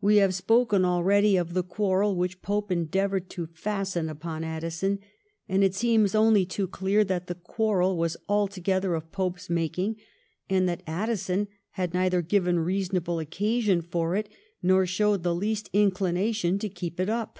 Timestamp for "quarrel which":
1.62-2.40